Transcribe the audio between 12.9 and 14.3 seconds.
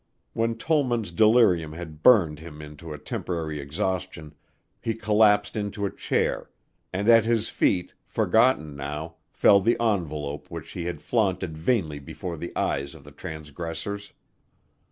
of the transgressors.